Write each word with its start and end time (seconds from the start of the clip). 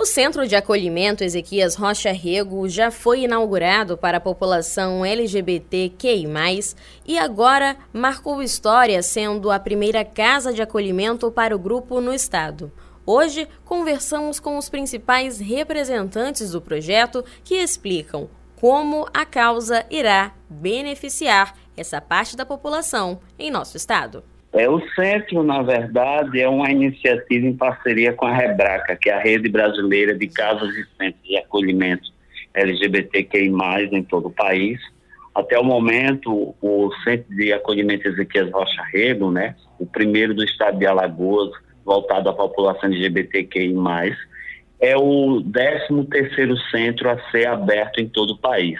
O 0.00 0.06
Centro 0.06 0.48
de 0.48 0.56
Acolhimento 0.56 1.22
Ezequias 1.22 1.74
Rocha 1.74 2.10
Rego 2.10 2.66
já 2.70 2.90
foi 2.90 3.24
inaugurado 3.24 3.98
para 3.98 4.16
a 4.16 4.20
população 4.20 5.04
LGBTQI+, 5.04 6.26
e 7.04 7.18
agora 7.18 7.76
marcou 7.92 8.42
história 8.42 9.02
sendo 9.02 9.50
a 9.50 9.60
primeira 9.60 10.02
casa 10.02 10.54
de 10.54 10.62
acolhimento 10.62 11.30
para 11.30 11.54
o 11.54 11.58
grupo 11.58 12.00
no 12.00 12.14
estado. 12.14 12.72
Hoje, 13.04 13.46
conversamos 13.62 14.40
com 14.40 14.56
os 14.56 14.70
principais 14.70 15.38
representantes 15.38 16.52
do 16.52 16.62
projeto 16.62 17.22
que 17.44 17.56
explicam 17.56 18.30
como 18.56 19.06
a 19.12 19.26
causa 19.26 19.84
irá 19.90 20.34
beneficiar 20.48 21.54
essa 21.76 22.00
parte 22.00 22.38
da 22.38 22.46
população 22.46 23.20
em 23.38 23.50
nosso 23.50 23.76
estado. 23.76 24.24
É, 24.52 24.68
o 24.68 24.80
centro, 24.94 25.44
na 25.44 25.62
verdade, 25.62 26.40
é 26.40 26.48
uma 26.48 26.70
iniciativa 26.70 27.46
em 27.46 27.56
parceria 27.56 28.12
com 28.12 28.26
a 28.26 28.34
Rebraca, 28.34 28.96
que 28.96 29.08
é 29.08 29.14
a 29.14 29.20
Rede 29.20 29.48
Brasileira 29.48 30.16
de 30.16 30.26
Casas 30.26 30.70
e 30.74 30.84
Centros 30.96 31.22
de 31.22 31.36
Acolhimento 31.36 32.10
LGBTQI+, 32.52 33.52
em 33.92 34.02
todo 34.02 34.26
o 34.26 34.32
país. 34.32 34.80
Até 35.32 35.56
o 35.56 35.64
momento, 35.64 36.54
o 36.60 36.90
Centro 37.04 37.32
de 37.34 37.52
Acolhimento 37.52 38.08
Ezequias 38.08 38.50
Rocha 38.50 38.82
Rego, 38.92 39.30
né, 39.30 39.54
o 39.78 39.86
primeiro 39.86 40.34
do 40.34 40.42
estado 40.42 40.78
de 40.78 40.86
Alagoas, 40.86 41.50
voltado 41.84 42.28
à 42.28 42.32
população 42.32 42.90
LGBTQI+, 42.90 43.72
é 44.80 44.96
o 44.96 45.42
13º 45.44 46.56
centro 46.70 47.08
a 47.08 47.18
ser 47.30 47.46
aberto 47.46 48.00
em 48.00 48.08
todo 48.08 48.32
o 48.32 48.38
país. 48.38 48.78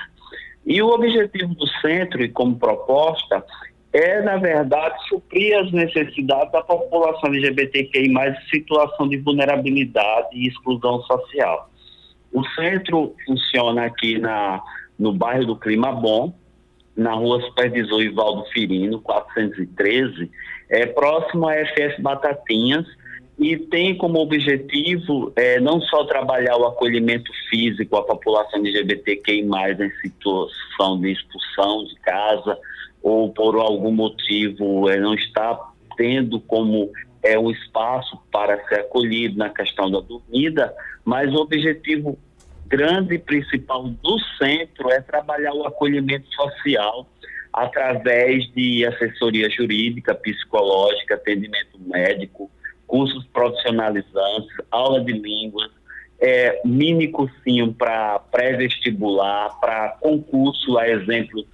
E 0.67 0.83
o 0.83 0.89
objetivo 0.89 1.55
do 1.55 1.67
centro, 1.81 2.23
e 2.23 2.29
como 2.29 2.59
proposta, 2.59 3.45
é, 3.93 4.23
na 4.23 4.37
verdade, 4.37 4.97
suprir 5.09 5.59
as 5.59 5.73
necessidades 5.73 6.53
da 6.53 6.63
população 6.63 7.31
LGBTQI, 7.31 8.09
mais 8.09 8.37
situação 8.49 9.09
de 9.09 9.17
vulnerabilidade 9.17 10.29
e 10.33 10.47
exclusão 10.47 11.03
social. 11.03 11.69
O 12.33 12.45
centro 12.51 13.15
funciona 13.27 13.87
aqui 13.87 14.19
na, 14.19 14.63
no 14.99 15.13
bairro 15.13 15.47
do 15.47 15.57
Clima 15.57 15.93
Bom, 15.93 16.33
na 16.97 17.15
rua 17.15 17.41
Supervisor 17.43 18.03
Ivaldo 18.03 18.45
Firino, 18.53 19.01
413, 19.01 20.31
é 20.69 20.87
próximo 20.87 21.49
à 21.49 21.55
FS 21.55 22.01
Batatinhas, 22.01 22.87
e 23.41 23.57
tem 23.57 23.97
como 23.97 24.21
objetivo 24.21 25.33
é, 25.35 25.59
não 25.59 25.81
só 25.81 26.05
trabalhar 26.05 26.59
o 26.59 26.67
acolhimento 26.67 27.33
físico 27.49 27.97
à 27.97 28.05
população 28.05 28.61
LGBTQI, 28.61 29.41
em 29.41 29.91
situação 30.03 31.01
de 31.01 31.13
expulsão 31.13 31.85
de 31.85 31.95
casa, 32.01 32.59
ou 33.03 33.33
por 33.33 33.57
algum 33.57 33.93
motivo 33.93 34.89
é, 34.89 34.99
não 34.99 35.15
está 35.15 35.59
tendo 35.97 36.41
como 36.41 36.91
é 37.23 37.39
um 37.39 37.51
espaço 37.51 38.19
para 38.31 38.63
ser 38.69 38.81
acolhido 38.81 39.37
na 39.37 39.51
questão 39.51 39.91
da 39.91 40.01
dormida, 40.01 40.75
mas 41.05 41.33
o 41.33 41.37
objetivo 41.37 42.19
grande 42.67 43.15
e 43.15 43.19
principal 43.19 43.89
do 43.89 44.19
centro 44.39 44.91
é 44.91 45.01
trabalhar 45.01 45.53
o 45.53 45.67
acolhimento 45.67 46.33
social 46.33 47.07
através 47.53 48.49
de 48.53 48.87
assessoria 48.87 49.51
jurídica, 49.51 50.15
psicológica, 50.15 51.17
atendimento 51.17 51.79
médico, 51.81 52.51
cursos 52.87 53.27
profissionalizantes, 53.27 54.55
aula 54.71 55.01
de 55.01 55.13
línguas, 55.13 55.71
é, 56.21 56.61
mini 56.65 57.09
cursinho 57.09 57.73
para 57.73 58.19
pré-vestibular, 58.19 59.59
para 59.61 59.97
concurso, 60.01 60.79
a 60.79 60.89
exemplo 60.89 61.45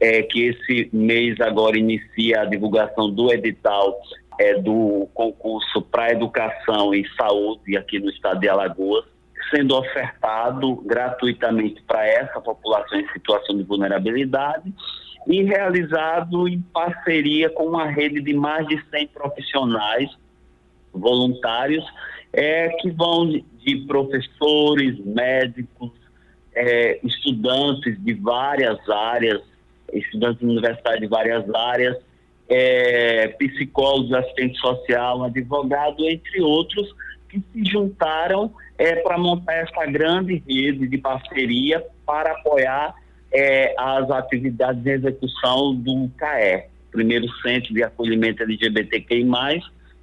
é, 0.00 0.22
que 0.22 0.46
esse 0.46 0.88
mês 0.92 1.40
agora 1.40 1.78
inicia 1.78 2.42
a 2.42 2.44
divulgação 2.44 3.10
do 3.10 3.32
edital 3.32 3.98
é, 4.38 4.54
do 4.60 5.08
concurso 5.14 5.80
para 5.82 6.12
educação 6.12 6.94
e 6.94 7.06
saúde 7.16 7.76
aqui 7.76 7.98
no 7.98 8.10
estado 8.10 8.40
de 8.40 8.48
Alagoas, 8.48 9.04
sendo 9.50 9.76
ofertado 9.76 10.76
gratuitamente 10.84 11.82
para 11.82 12.06
essa 12.06 12.40
população 12.40 13.00
em 13.00 13.08
situação 13.08 13.56
de 13.56 13.62
vulnerabilidade 13.62 14.72
e 15.26 15.42
realizado 15.42 16.46
em 16.48 16.60
parceria 16.60 17.50
com 17.50 17.64
uma 17.64 17.86
rede 17.86 18.20
de 18.20 18.34
mais 18.34 18.66
de 18.68 18.80
100 18.90 19.08
profissionais 19.08 20.10
voluntários 20.92 21.84
é, 22.32 22.68
que 22.80 22.90
vão 22.90 23.28
de, 23.28 23.76
professores, 23.86 24.98
médicos, 25.04 25.90
é, 26.54 27.00
estudantes 27.02 28.00
de 28.02 28.14
várias 28.14 28.78
áreas 28.88 29.42
estudantes 29.92 30.42
universitários 30.42 31.00
de 31.00 31.06
várias 31.06 31.44
áreas, 31.54 31.96
é, 32.48 33.28
psicólogos, 33.38 34.12
assistente 34.12 34.58
social, 34.58 35.24
advogado, 35.24 36.04
entre 36.04 36.40
outros, 36.40 36.94
que 37.28 37.42
se 37.52 37.64
juntaram 37.64 38.52
é, 38.78 38.96
para 38.96 39.18
montar 39.18 39.54
essa 39.54 39.84
grande 39.86 40.42
rede 40.48 40.86
de 40.86 40.98
parceria 40.98 41.84
para 42.04 42.32
apoiar 42.32 42.94
é, 43.32 43.74
as 43.76 44.10
atividades 44.10 44.82
de 44.82 44.90
execução 44.90 45.74
do 45.74 46.08
CAE, 46.16 46.64
primeiro 46.90 47.28
centro 47.42 47.74
de 47.74 47.82
acolhimento 47.82 48.42
LGBTQI+, 48.42 49.26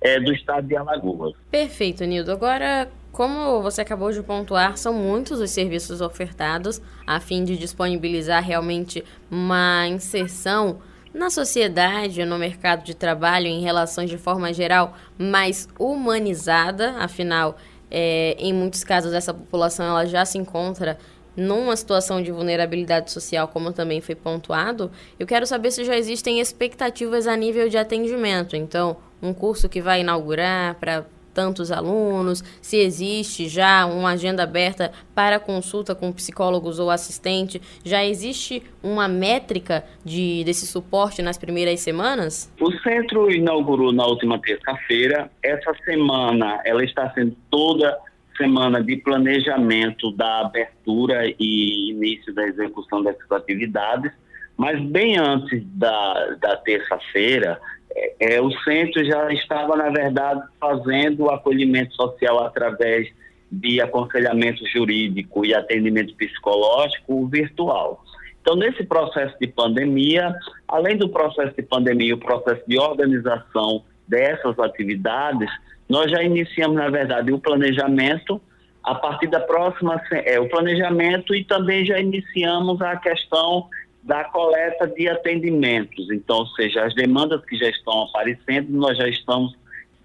é, 0.01 0.19
do 0.19 0.33
estado 0.33 0.67
de 0.67 0.75
Alagoas. 0.75 1.33
Perfeito, 1.49 2.03
Nildo. 2.03 2.31
Agora, 2.31 2.89
como 3.13 3.61
você 3.61 3.81
acabou 3.81 4.11
de 4.11 4.23
pontuar, 4.23 4.75
são 4.75 4.91
muitos 4.91 5.39
os 5.39 5.51
serviços 5.51 6.01
ofertados 6.01 6.81
a 7.05 7.19
fim 7.19 7.43
de 7.43 7.55
disponibilizar 7.55 8.43
realmente 8.43 9.05
uma 9.29 9.87
inserção 9.87 10.79
na 11.13 11.29
sociedade, 11.29 12.25
no 12.25 12.39
mercado 12.39 12.83
de 12.83 12.95
trabalho, 12.95 13.45
em 13.45 13.61
relações 13.61 14.09
de 14.09 14.17
forma 14.17 14.51
geral 14.51 14.97
mais 15.15 15.69
humanizada, 15.77 16.95
afinal, 16.97 17.55
é, 17.91 18.35
em 18.39 18.51
muitos 18.51 18.83
casos 18.83 19.13
essa 19.13 19.31
população 19.31 19.85
ela 19.85 20.07
já 20.07 20.25
se 20.25 20.39
encontra 20.39 20.97
numa 21.37 21.75
situação 21.75 22.19
de 22.19 22.31
vulnerabilidade 22.31 23.11
social, 23.11 23.47
como 23.47 23.71
também 23.71 24.01
foi 24.01 24.15
pontuado, 24.15 24.91
eu 25.19 25.27
quero 25.27 25.45
saber 25.45 25.69
se 25.69 25.83
já 25.83 25.95
existem 25.95 26.39
expectativas 26.39 27.27
a 27.27 27.35
nível 27.35 27.69
de 27.69 27.77
atendimento. 27.77 28.55
Então, 28.55 28.97
um 29.21 29.35
curso 29.35 29.69
que 29.69 29.81
vai 29.81 30.01
inaugurar 30.01 30.75
para 30.79 31.05
tantos 31.33 31.71
alunos, 31.71 32.43
se 32.61 32.77
existe 32.77 33.47
já 33.47 33.85
uma 33.85 34.11
agenda 34.11 34.43
aberta 34.43 34.91
para 35.15 35.39
consulta 35.39 35.95
com 35.95 36.11
psicólogos 36.11 36.79
ou 36.79 36.89
assistente, 36.89 37.61
já 37.83 38.03
existe 38.05 38.63
uma 38.81 39.07
métrica 39.07 39.83
de, 40.03 40.43
desse 40.43 40.67
suporte 40.67 41.21
nas 41.21 41.37
primeiras 41.37 41.79
semanas? 41.79 42.51
O 42.59 42.71
centro 42.79 43.31
inaugurou 43.31 43.91
na 43.91 44.05
última 44.05 44.39
terça-feira. 44.39 45.29
Essa 45.41 45.73
semana 45.85 46.61
ela 46.65 46.83
está 46.83 47.09
sendo 47.11 47.35
toda 47.49 47.97
semana 48.37 48.83
de 48.83 48.97
planejamento 48.97 50.11
da 50.11 50.41
abertura 50.41 51.27
e 51.39 51.91
início 51.91 52.33
da 52.33 52.45
execução 52.47 53.03
dessas 53.03 53.31
atividades, 53.31 54.11
mas 54.57 54.79
bem 54.81 55.17
antes 55.17 55.63
da, 55.73 56.35
da 56.39 56.57
terça-feira, 56.57 57.59
é, 57.95 58.35
é, 58.35 58.41
o 58.41 58.51
centro 58.61 59.03
já 59.05 59.31
estava, 59.31 59.75
na 59.75 59.89
verdade, 59.89 60.41
fazendo 60.59 61.23
o 61.23 61.29
acolhimento 61.29 61.93
social 61.95 62.43
através 62.45 63.07
de 63.51 63.79
aconselhamento 63.79 64.65
jurídico 64.67 65.45
e 65.45 65.53
atendimento 65.53 66.15
psicológico 66.15 67.27
virtual. 67.27 68.03
Então, 68.41 68.55
nesse 68.55 68.83
processo 68.83 69.35
de 69.39 69.47
pandemia, 69.47 70.35
além 70.67 70.97
do 70.97 71.07
processo 71.07 71.55
de 71.55 71.61
pandemia 71.61 72.15
o 72.15 72.17
processo 72.17 72.61
de 72.67 72.77
organização 72.77 73.83
dessas 74.07 74.57
atividades, 74.59 75.49
nós 75.87 76.11
já 76.11 76.21
iniciamos, 76.23 76.75
na 76.75 76.89
verdade, 76.89 77.31
o 77.31 77.39
planejamento 77.39 78.41
a 78.83 78.95
partir 78.95 79.27
da 79.27 79.39
próxima, 79.39 80.01
é, 80.11 80.39
o 80.39 80.49
planejamento 80.49 81.33
e 81.33 81.43
também 81.43 81.85
já 81.85 81.99
iniciamos 81.99 82.81
a 82.81 82.97
questão 82.97 83.69
da 84.03 84.25
coleta 84.25 84.87
de 84.87 85.07
atendimentos. 85.07 86.11
Então, 86.11 86.39
ou 86.39 86.47
seja, 86.47 86.83
as 86.83 86.93
demandas 86.93 87.43
que 87.45 87.57
já 87.57 87.69
estão 87.69 88.03
aparecendo, 88.03 88.69
nós 88.71 88.97
já 88.97 89.07
estamos 89.07 89.55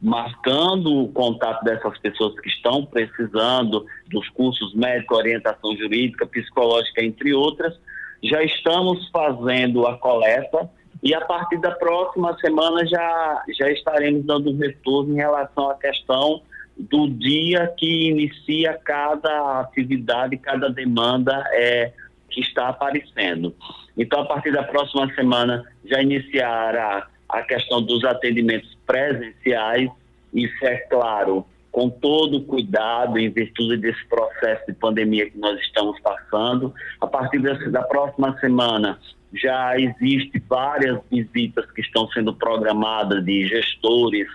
marcando 0.00 1.03
o 1.03 1.09
contato 1.09 1.65
dessas 1.65 1.99
pessoas 1.99 2.39
que 2.41 2.49
estão 2.49 2.87
precisando 2.87 3.85
dos 4.06 4.29
cursos 4.31 4.73
médico, 4.75 5.17
orientação 5.17 5.77
jurídica, 5.77 6.27
psicológica, 6.27 7.05
entre 7.05 7.35
outras. 7.35 7.75
Já 8.23 8.43
estamos 8.43 9.09
fazendo 9.09 9.87
a 9.87 9.99
coleta 9.99 10.71
e 11.03 11.15
a 11.15 11.21
partir 11.21 11.61
da 11.61 11.73
próxima 11.73 12.37
semana 12.39 12.87
já, 12.87 13.43
já 13.59 13.71
estaremos 13.71 14.25
dando 14.25 14.50
um 14.50 14.56
retorno 14.56 15.12
em 15.12 15.17
relação 15.17 15.71
à 15.71 15.75
questão 15.75 16.43
do 16.77 17.09
dia 17.09 17.67
que 17.77 18.09
inicia 18.09 18.79
cada 18.85 19.61
atividade, 19.61 20.37
cada 20.37 20.69
demanda 20.69 21.45
é, 21.53 21.93
que 22.31 22.41
está 22.41 22.69
aparecendo. 22.69 23.55
Então, 23.99 24.21
a 24.21 24.27
partir 24.27 24.53
da 24.53 24.62
próxima 24.62 25.12
semana, 25.15 25.65
já 25.85 26.00
iniciará 26.00 27.09
a 27.29 27.43
questão 27.43 27.83
dos 27.83 28.05
atendimentos 28.05 28.79
presenciais, 28.87 29.91
isso 30.33 30.65
é 30.65 30.77
claro, 30.77 31.45
com 31.73 31.91
todo 31.91 32.43
cuidado 32.45 33.19
em 33.19 33.29
virtude 33.29 33.77
desse 33.77 34.06
processo 34.06 34.65
de 34.67 34.73
pandemia 34.75 35.29
que 35.29 35.37
nós 35.37 35.61
estamos 35.61 36.00
passando. 36.00 36.73
A 37.00 37.06
partir 37.06 37.41
da 37.71 37.83
próxima 37.83 38.39
semana 38.39 38.99
já 39.35 39.79
existe 39.79 40.43
várias 40.49 40.99
visitas 41.11 41.71
que 41.73 41.81
estão 41.81 42.09
sendo 42.09 42.33
programadas 42.33 43.23
de 43.25 43.47
gestores, 43.47 44.27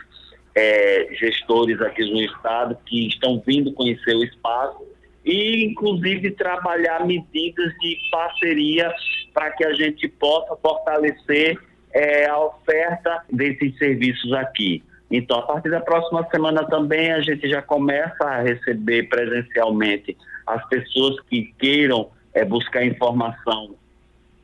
é, 0.53 1.07
gestores 1.13 1.81
aqui 1.81 2.05
no 2.11 2.21
estado 2.21 2.77
que 2.85 3.07
estão 3.07 3.41
vindo 3.45 3.73
conhecer 3.73 4.15
o 4.15 4.23
espaço 4.23 4.92
e 5.25 5.65
inclusive 5.65 6.31
trabalhar 6.31 7.05
medidas 7.05 7.73
de 7.79 7.97
parceria 8.11 8.93
para 9.33 9.51
que 9.51 9.65
a 9.65 9.73
gente 9.73 10.07
possa 10.07 10.55
fortalecer 10.57 11.57
é, 11.93 12.25
a 12.27 12.37
oferta 12.39 13.23
desses 13.31 13.77
serviços 13.77 14.33
aqui. 14.33 14.83
Então, 15.09 15.37
a 15.37 15.43
partir 15.43 15.69
da 15.69 15.79
próxima 15.79 16.27
semana 16.29 16.65
também 16.65 17.11
a 17.11 17.21
gente 17.21 17.47
já 17.47 17.61
começa 17.61 18.23
a 18.23 18.41
receber 18.41 19.03
presencialmente 19.03 20.17
as 20.45 20.67
pessoas 20.67 21.19
que 21.29 21.53
queiram 21.59 22.09
é, 22.33 22.43
buscar 22.43 22.83
informação 22.83 23.75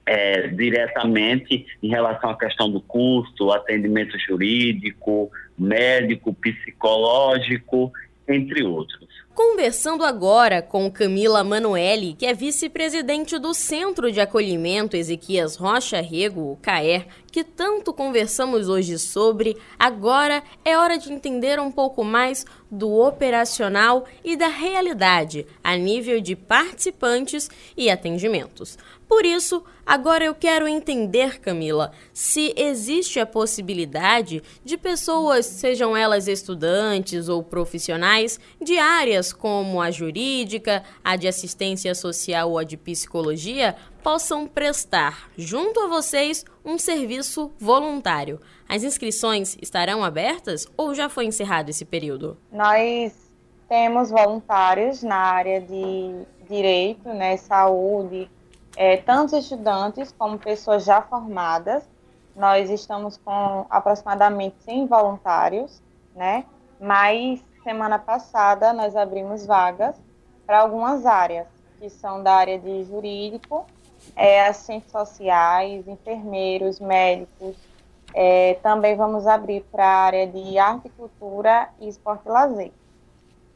é, 0.05 0.47
diretamente 0.47 1.65
em 1.83 1.89
relação 1.89 2.31
à 2.31 2.37
questão 2.37 2.69
do 2.69 2.81
custo, 2.81 3.51
atendimento 3.51 4.17
jurídico, 4.19 5.31
médico, 5.57 6.33
psicológico, 6.33 7.91
entre 8.29 8.63
outros. 8.63 9.09
Conversando 9.33 10.03
agora 10.03 10.61
com 10.61 10.91
Camila 10.91 11.43
Manoeli, 11.43 12.13
que 12.13 12.25
é 12.25 12.33
vice-presidente 12.33 13.39
do 13.39 13.53
Centro 13.53 14.11
de 14.11 14.19
Acolhimento 14.19 14.97
Ezequias 14.97 15.55
Rocha 15.55 16.01
Rego, 16.01 16.51
o 16.51 16.57
CAER, 16.57 17.07
que 17.31 17.43
tanto 17.43 17.93
conversamos 17.93 18.67
hoje 18.67 18.99
sobre, 18.99 19.55
agora 19.77 20.43
é 20.65 20.77
hora 20.77 20.97
de 20.97 21.13
entender 21.13 21.59
um 21.59 21.71
pouco 21.71 22.03
mais 22.03 22.45
do 22.69 22.91
operacional 22.91 24.05
e 24.23 24.35
da 24.35 24.47
realidade 24.47 25.47
a 25.63 25.77
nível 25.77 26.19
de 26.19 26.35
participantes 26.35 27.49
e 27.77 27.89
atendimentos. 27.89 28.77
Por 29.09 29.25
isso, 29.25 29.63
agora 29.83 30.23
eu 30.23 30.35
quero 30.35 30.67
entender, 30.67 31.39
Camila, 31.39 31.91
se 32.13 32.53
existe 32.55 33.19
a 33.19 33.25
possibilidade 33.25 34.43
de 34.63 34.77
pessoas, 34.77 35.47
sejam 35.47 35.97
elas 35.97 36.27
estudantes 36.27 37.27
ou 37.27 37.41
profissionais, 37.41 38.39
de 38.61 38.77
áreas 38.77 39.33
como 39.33 39.81
a 39.81 39.89
jurídica, 39.89 40.83
a 41.03 41.15
de 41.15 41.27
assistência 41.27 41.95
social 41.95 42.51
ou 42.51 42.59
a 42.59 42.63
de 42.63 42.77
psicologia, 42.77 43.75
possam 44.03 44.45
prestar, 44.45 45.27
junto 45.35 45.79
a 45.79 45.87
vocês, 45.87 46.45
um 46.63 46.77
serviço 46.77 47.51
voluntário. 47.57 48.39
As 48.69 48.83
inscrições 48.83 49.57
estarão 49.59 50.03
abertas 50.03 50.67
ou 50.77 50.93
já 50.93 51.09
foi 51.09 51.25
encerrado 51.25 51.69
esse 51.69 51.83
período? 51.83 52.37
Nós 52.51 53.11
temos 53.67 54.11
voluntários 54.11 55.01
na 55.01 55.17
área 55.17 55.59
de 55.59 56.13
direito, 56.47 57.09
né, 57.09 57.37
saúde, 57.37 58.29
é, 58.79 58.95
tanto 58.95 59.35
estudantes 59.35 60.09
como 60.17 60.39
pessoas 60.39 60.85
já 60.85 61.01
formadas. 61.01 61.83
Nós 62.33 62.69
estamos 62.69 63.17
com 63.17 63.65
aproximadamente 63.69 64.55
100 64.63 64.87
voluntários, 64.87 65.81
né? 66.15 66.45
Mas 66.79 67.43
semana 67.61 67.99
passada 67.99 68.71
nós 68.71 68.95
abrimos 68.95 69.45
vagas 69.45 69.97
para 70.45 70.61
algumas 70.61 71.05
áreas, 71.05 71.45
que 71.77 71.89
são 71.89 72.23
da 72.23 72.31
área 72.31 72.57
de 72.57 72.85
jurídico, 72.85 73.65
é, 74.15 74.47
assistentes 74.47 74.89
sociais, 74.89 75.85
enfermeiros, 75.85 76.79
médicos. 76.79 77.57
É, 78.13 78.53
também 78.63 78.95
vamos 78.95 79.27
abrir 79.27 79.61
para 79.69 79.85
a 79.85 80.05
área 80.05 80.25
de 80.25 80.57
arte, 80.57 80.87
cultura 80.87 81.67
e 81.81 81.89
esporte 81.89 82.25
e 82.27 82.29
lazer. 82.29 82.71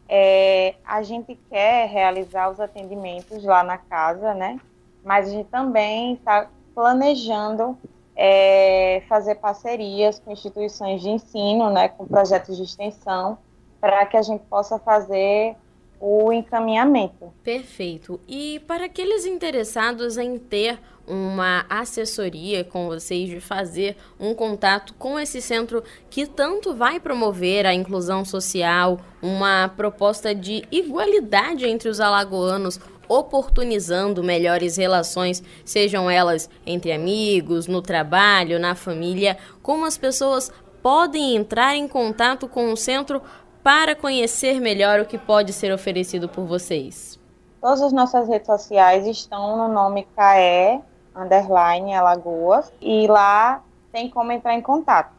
É, 0.09 0.75
a 0.83 1.01
gente 1.01 1.33
quer 1.49 1.87
realizar 1.87 2.49
os 2.49 2.59
atendimentos 2.59 3.41
lá 3.45 3.63
na 3.63 3.77
casa, 3.77 4.33
né? 4.33 4.59
Mas 5.03 5.27
a 5.27 5.31
gente 5.31 5.49
também 5.49 6.13
está 6.13 6.49
planejando 6.73 7.77
é, 8.15 9.03
fazer 9.07 9.35
parcerias 9.35 10.19
com 10.19 10.31
instituições 10.31 11.01
de 11.01 11.09
ensino, 11.09 11.69
né, 11.69 11.89
com 11.89 12.05
projetos 12.05 12.57
de 12.57 12.63
extensão, 12.63 13.37
para 13.79 14.05
que 14.05 14.15
a 14.15 14.21
gente 14.21 14.43
possa 14.45 14.79
fazer 14.79 15.55
o 15.99 16.31
encaminhamento. 16.31 17.33
Perfeito. 17.43 18.19
E 18.27 18.59
para 18.67 18.85
aqueles 18.85 19.25
interessados 19.25 20.17
em 20.17 20.37
ter 20.37 20.79
uma 21.07 21.65
assessoria 21.69 22.63
com 22.63 22.87
vocês, 22.87 23.29
de 23.29 23.39
fazer 23.39 23.97
um 24.19 24.33
contato 24.33 24.93
com 24.95 25.19
esse 25.19 25.41
centro 25.41 25.83
que 26.09 26.25
tanto 26.25 26.73
vai 26.73 26.99
promover 26.99 27.65
a 27.65 27.73
inclusão 27.73 28.23
social, 28.23 28.99
uma 29.21 29.69
proposta 29.75 30.33
de 30.33 30.63
igualdade 30.71 31.65
entre 31.65 31.89
os 31.89 31.99
alagoanos, 31.99 32.79
oportunizando 33.07 34.23
melhores 34.23 34.77
relações, 34.77 35.43
sejam 35.65 36.09
elas 36.09 36.49
entre 36.65 36.91
amigos, 36.91 37.67
no 37.67 37.81
trabalho, 37.81 38.59
na 38.59 38.75
família, 38.75 39.37
como 39.61 39.85
as 39.85 39.97
pessoas 39.97 40.51
podem 40.81 41.35
entrar 41.35 41.75
em 41.75 41.87
contato 41.87 42.47
com 42.47 42.71
o 42.71 42.77
centro 42.77 43.21
para 43.63 43.95
conhecer 43.95 44.59
melhor 44.59 44.99
o 44.99 45.05
que 45.05 45.17
pode 45.17 45.53
ser 45.53 45.71
oferecido 45.71 46.27
por 46.27 46.45
vocês? 46.45 47.17
Todas 47.61 47.81
as 47.81 47.93
nossas 47.93 48.27
redes 48.27 48.45
sociais 48.45 49.07
estão 49.07 49.55
no 49.55 49.73
nome 49.73 50.05
CAE 50.15 50.81
underline 51.15 51.93
Alagoas 51.93 52.73
e 52.81 53.07
lá 53.07 53.63
tem 53.91 54.09
como 54.09 54.31
entrar 54.31 54.53
em 54.53 54.61
contato, 54.61 55.13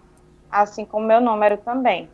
assim 0.50 0.84
como 0.84 1.06
meu 1.06 1.20
número 1.20 1.56
também, 1.56 2.10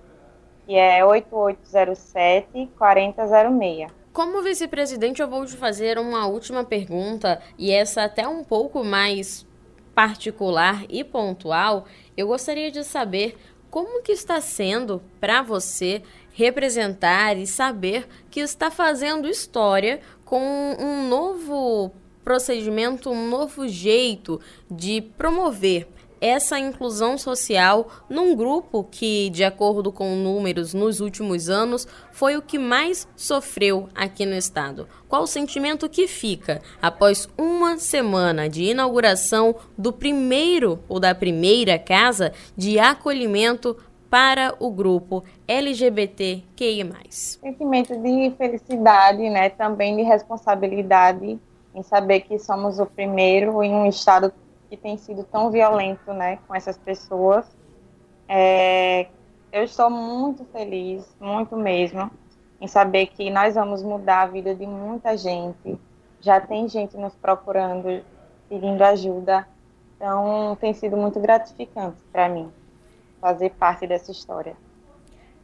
que 0.66 0.76
é 0.76 1.04
8807 1.04 2.70
4006. 2.78 3.99
Como 4.12 4.42
vice-presidente, 4.42 5.22
eu 5.22 5.28
vou 5.28 5.46
te 5.46 5.56
fazer 5.56 5.96
uma 5.96 6.26
última 6.26 6.64
pergunta, 6.64 7.40
e 7.56 7.70
essa 7.70 8.02
até 8.02 8.26
um 8.26 8.42
pouco 8.42 8.82
mais 8.82 9.46
particular 9.94 10.84
e 10.88 11.04
pontual. 11.04 11.86
Eu 12.16 12.26
gostaria 12.26 12.72
de 12.72 12.82
saber 12.82 13.38
como 13.70 14.02
que 14.02 14.10
está 14.10 14.40
sendo 14.40 15.00
para 15.20 15.42
você 15.42 16.02
representar 16.32 17.38
e 17.38 17.46
saber 17.46 18.08
que 18.28 18.40
está 18.40 18.68
fazendo 18.68 19.28
história 19.28 20.00
com 20.24 20.74
um 20.76 21.08
novo 21.08 21.92
procedimento, 22.24 23.10
um 23.10 23.28
novo 23.28 23.68
jeito 23.68 24.40
de 24.68 25.02
promover 25.02 25.86
essa 26.20 26.58
inclusão 26.58 27.16
social 27.16 27.88
num 28.08 28.34
grupo 28.34 28.84
que, 28.84 29.30
de 29.30 29.42
acordo 29.42 29.90
com 29.90 30.16
números 30.16 30.74
nos 30.74 31.00
últimos 31.00 31.48
anos, 31.48 31.86
foi 32.12 32.36
o 32.36 32.42
que 32.42 32.58
mais 32.58 33.08
sofreu 33.16 33.88
aqui 33.94 34.26
no 34.26 34.34
estado. 34.34 34.86
Qual 35.08 35.22
o 35.22 35.26
sentimento 35.26 35.88
que 35.88 36.06
fica 36.06 36.60
após 36.80 37.28
uma 37.38 37.78
semana 37.78 38.48
de 38.48 38.64
inauguração 38.64 39.54
do 39.76 39.92
primeiro 39.92 40.80
ou 40.88 41.00
da 41.00 41.14
primeira 41.14 41.78
casa 41.78 42.32
de 42.56 42.78
acolhimento 42.78 43.76
para 44.10 44.54
o 44.58 44.70
grupo 44.70 45.22
LGBTQI+. 45.46 46.90
Sentimento 47.08 47.96
de 47.96 48.34
felicidade, 48.36 49.30
né, 49.30 49.50
também 49.50 49.96
de 49.96 50.02
responsabilidade 50.02 51.38
em 51.72 51.82
saber 51.84 52.20
que 52.22 52.36
somos 52.38 52.80
o 52.80 52.86
primeiro 52.86 53.62
em 53.62 53.72
um 53.72 53.86
estado 53.86 54.32
que 54.70 54.76
tem 54.76 54.96
sido 54.96 55.24
tão 55.24 55.50
violento, 55.50 56.12
né, 56.12 56.38
com 56.46 56.54
essas 56.54 56.78
pessoas. 56.78 57.44
É, 58.28 59.08
eu 59.52 59.64
estou 59.64 59.90
muito 59.90 60.44
feliz, 60.44 61.04
muito 61.18 61.56
mesmo, 61.56 62.08
em 62.60 62.68
saber 62.68 63.08
que 63.08 63.28
nós 63.30 63.56
vamos 63.56 63.82
mudar 63.82 64.22
a 64.22 64.26
vida 64.26 64.54
de 64.54 64.64
muita 64.64 65.16
gente. 65.16 65.76
Já 66.20 66.40
tem 66.40 66.68
gente 66.68 66.96
nos 66.96 67.14
procurando, 67.16 68.04
pedindo 68.48 68.80
ajuda. 68.84 69.46
Então, 69.96 70.56
tem 70.60 70.72
sido 70.72 70.96
muito 70.96 71.18
gratificante 71.18 72.00
para 72.12 72.28
mim 72.28 72.50
fazer 73.20 73.50
parte 73.50 73.86
dessa 73.86 74.12
história. 74.12 74.56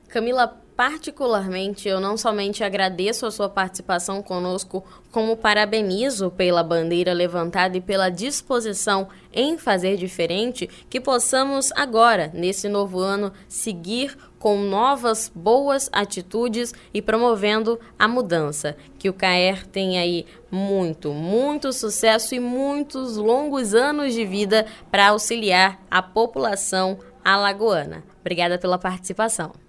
Camila, 0.09 0.57
particularmente, 0.77 1.89
eu 1.89 1.99
não 1.99 2.17
somente 2.17 2.63
agradeço 2.63 3.25
a 3.25 3.31
sua 3.31 3.49
participação 3.49 4.23
conosco, 4.23 4.85
como 5.11 5.37
parabenizo 5.37 6.31
pela 6.31 6.63
bandeira 6.63 7.15
levantada 7.15 7.79
e 7.79 7.81
pela 7.81 8.11
disposição 8.11 9.09
em 9.33 9.57
fazer 9.57 9.97
diferente, 9.97 10.69
que 10.91 11.01
possamos 11.01 11.73
agora, 11.75 12.31
nesse 12.35 12.69
novo 12.69 12.99
ano, 12.99 13.33
seguir 13.49 14.17
com 14.39 14.59
novas 14.59 15.33
boas 15.35 15.89
atitudes 15.91 16.75
e 16.93 17.01
promovendo 17.01 17.81
a 17.99 18.07
mudança. 18.07 18.77
Que 18.99 19.09
o 19.09 19.15
CAER 19.15 19.67
tenha 19.67 20.03
aí 20.03 20.27
muito, 20.51 21.13
muito 21.13 21.73
sucesso 21.73 22.35
e 22.35 22.41
muitos 22.41 23.17
longos 23.17 23.75
anos 23.75 24.13
de 24.13 24.27
vida 24.27 24.67
para 24.91 25.09
auxiliar 25.09 25.81
a 25.91 26.03
população 26.03 26.99
alagoana. 27.25 28.05
Obrigada 28.21 28.59
pela 28.59 28.79
participação. 28.79 29.66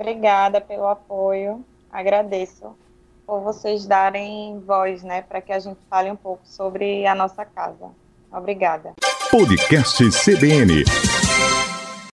Obrigada 0.00 0.62
pelo 0.62 0.86
apoio. 0.86 1.62
Agradeço 1.92 2.74
por 3.26 3.42
vocês 3.42 3.84
darem 3.84 4.58
voz, 4.66 5.02
né, 5.02 5.20
para 5.20 5.42
que 5.42 5.52
a 5.52 5.58
gente 5.58 5.78
fale 5.90 6.10
um 6.10 6.16
pouco 6.16 6.40
sobre 6.42 7.06
a 7.06 7.14
nossa 7.14 7.44
casa. 7.44 7.90
Obrigada. 8.32 8.94
Podcast 9.30 10.02
CBN 10.10 10.84